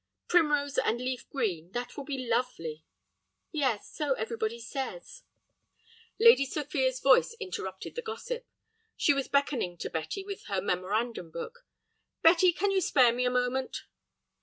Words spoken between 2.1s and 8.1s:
lovely." "Yes, so everybody says." Lady Sophia's voice interrupted the